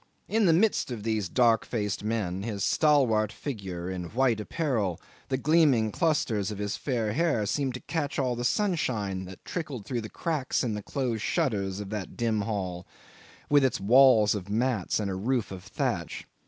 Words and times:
In 0.27 0.47
the 0.47 0.51
midst 0.51 0.89
of 0.89 1.03
these 1.03 1.29
dark 1.29 1.63
faced 1.63 2.03
men, 2.03 2.41
his 2.41 2.63
stalwart 2.63 3.31
figure 3.31 3.87
in 3.87 4.05
white 4.05 4.39
apparel, 4.39 4.99
the 5.29 5.37
gleaming 5.37 5.91
clusters 5.91 6.49
of 6.49 6.57
his 6.57 6.75
fair 6.75 7.13
hair, 7.13 7.45
seemed 7.45 7.75
to 7.75 7.81
catch 7.81 8.17
all 8.17 8.35
the 8.35 8.43
sunshine 8.43 9.25
that 9.25 9.45
trickled 9.45 9.85
through 9.85 10.01
the 10.01 10.09
cracks 10.09 10.63
in 10.63 10.73
the 10.73 10.81
closed 10.81 11.21
shutters 11.21 11.79
of 11.79 11.91
that 11.91 12.17
dim 12.17 12.41
hall, 12.41 12.87
with 13.47 13.63
its 13.63 13.79
walls 13.79 14.33
of 14.33 14.49
mats 14.49 14.99
and 14.99 15.11
a 15.11 15.15
roof 15.15 15.51
of 15.51 15.61
thatch. 15.63 16.25